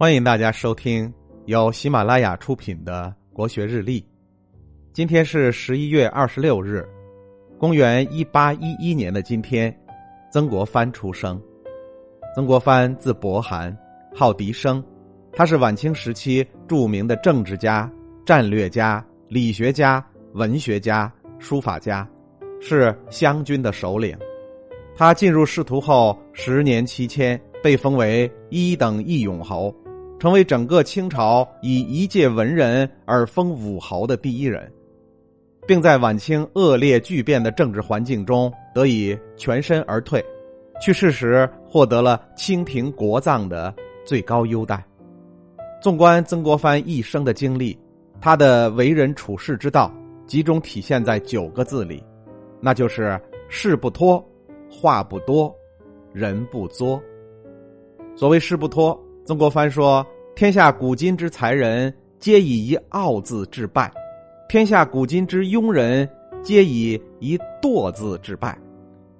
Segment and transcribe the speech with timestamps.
[0.00, 1.12] 欢迎大家收听
[1.46, 4.00] 由喜马拉雅出品的《国学日历》。
[4.92, 6.88] 今天是十一月二十六日，
[7.58, 9.76] 公元一八一一年的今天，
[10.30, 11.42] 曾国藩出生。
[12.32, 13.76] 曾国藩字伯涵，
[14.14, 14.80] 号笛生，
[15.32, 17.90] 他是晚清时期著名的政治家、
[18.24, 22.08] 战略家、理学家、文学家、书法家，
[22.60, 24.16] 是湘军的首领。
[24.94, 29.74] 他进入仕途后，十年期间被封为一等义勇侯。
[30.18, 34.70] 成为整个清朝以一介文人而封武侯的第一人，
[35.66, 40.24] 并在晚清恶劣巨变的政治环境中得以全身而退，
[40.80, 43.72] 去世时获得了清廷国葬的
[44.04, 44.84] 最高优待。
[45.80, 47.78] 纵观曾国藩一生的经历，
[48.20, 49.92] 他的为人处世之道
[50.26, 52.02] 集中体现在九个字里，
[52.60, 54.20] 那就是事不拖，
[54.68, 55.54] 话不多，
[56.12, 57.00] 人不作。
[58.16, 59.00] 所谓事不拖。
[59.28, 63.90] 曾国藩说：“天下古今之才人，皆以一傲字致败；
[64.48, 66.08] 天下古今之庸人，
[66.42, 68.58] 皆以一惰字致败。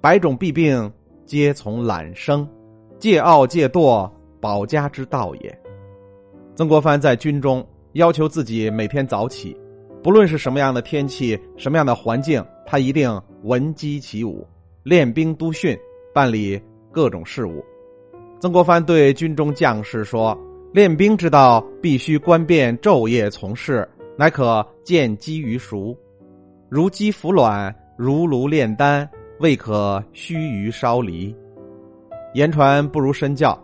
[0.01, 0.91] 百种弊病，
[1.27, 2.49] 皆从懒生。
[2.97, 4.09] 戒傲戒惰，
[4.41, 5.59] 保家之道也。”
[6.57, 7.63] 曾国藩在军中
[7.93, 9.55] 要求自己每天早起，
[10.01, 14.43] 不论是什么样的天气、什么样的环境，他一定闻鸡起舞，
[14.81, 15.77] 练兵督训，
[16.15, 16.59] 办理
[16.91, 17.63] 各种事务。
[18.39, 20.37] 曾国藩对军中将士说
[20.71, 23.85] ：“练兵之道，必须观变昼夜从事，
[24.17, 25.93] 乃可见机于熟。
[26.69, 29.09] 如鸡孵卵，如炉炼丹，
[29.41, 31.35] 未可须臾烧离。
[32.33, 33.61] 言传不如身教。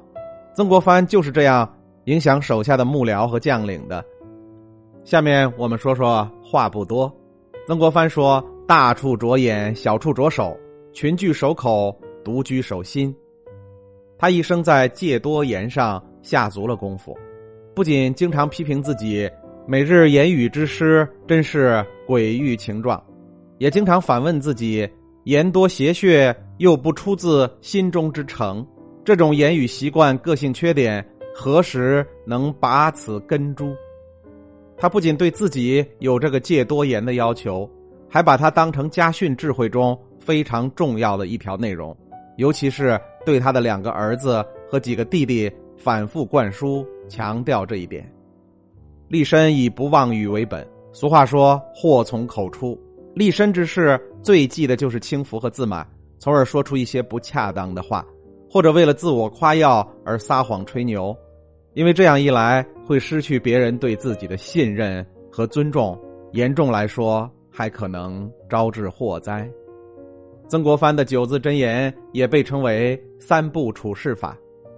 [0.54, 1.74] 曾国藩就是这样
[2.06, 4.04] 影响手下的幕僚和将领的。
[5.06, 7.10] 下面我们说说话不多。
[7.66, 10.54] 曾国藩说：大处着眼，小处着手，
[10.92, 13.16] 群聚守口，独居守心。”
[14.18, 17.18] 他一生在戒多言上下足了功夫，
[17.76, 19.30] 不仅经常批评自己
[19.68, 23.04] 每日言语之失真是鬼欲情状，
[23.58, 24.88] 也经常反问自己
[25.26, 28.66] 言多邪谑又不出自心中之诚，
[29.04, 31.06] 这种言语习惯、个性缺点
[31.36, 33.76] 何时能拔此根株？
[34.78, 37.70] 他不仅对自己有这个戒多言的要求，
[38.10, 41.96] 还把它当成家训智慧中非常重要的一条内容，
[42.38, 42.98] 尤其是。
[43.26, 48.10] 对他的两个儿子和几个弟弟反复灌输，强调这一点。
[49.08, 50.66] 立身以不妄语为本。
[50.94, 52.80] 俗话说：“祸从口出。”
[53.14, 55.86] 立身之事最忌的就是轻浮和自满，
[56.20, 58.06] 从而说出一些不恰当的话，
[58.50, 61.16] 或者为了自我夸耀而撒谎吹牛。
[61.74, 66.00] 因为这样一来，会失去别人对自己的信任和尊重，
[66.32, 69.50] 严重来说，还可能招致祸灾。
[70.48, 74.38] 曾国藩的九字真言也被称为三不处事法，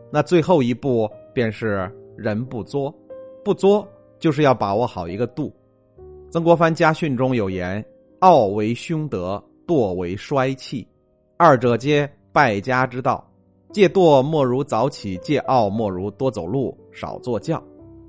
[0.10, 2.94] 那最后一步便是人不作，
[3.44, 3.86] 不作
[4.18, 5.54] 就是要把握好一个度。
[6.30, 7.84] 曾国藩家训中有言
[8.20, 10.88] ：“傲为凶德，惰为衰气，
[11.36, 13.30] 二者皆败家之道。
[13.74, 17.62] 戒惰莫如早起，戒傲莫如多走路少坐轿。”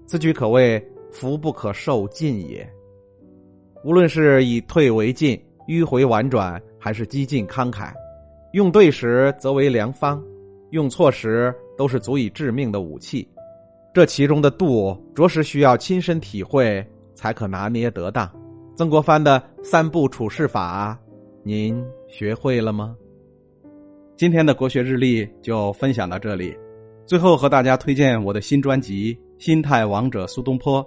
[0.07, 2.67] 此举可谓福不可受尽也。
[3.85, 6.61] 无论是以退为进，迂回婉转。
[6.79, 7.93] 还是激进慷慨，
[8.53, 10.23] 用对时则为良方，
[10.71, 13.29] 用错时都是足以致命的武器。
[13.93, 18.31] 这其中的度，着实需要亲身体会才可拿捏得当。
[18.77, 20.97] 曾国藩的三步处事法，
[21.43, 22.97] 您学会了吗？
[24.17, 26.57] 今天的国学日历就分享到这里。
[27.07, 29.15] 最后和大家推荐我的新专辑
[29.45, 30.85] 《心态王者苏东坡》，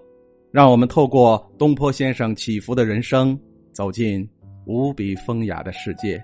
[0.51, 3.37] 让我们透过东坡先生起伏的人生，
[3.73, 4.29] 走进。
[4.65, 6.23] 无比风雅的世界。